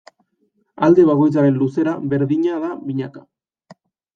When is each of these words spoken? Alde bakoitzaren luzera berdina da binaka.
Alde 0.87 1.03
bakoitzaren 1.09 1.59
luzera 1.63 1.95
berdina 2.15 2.59
da 2.65 2.71
binaka. 2.89 3.25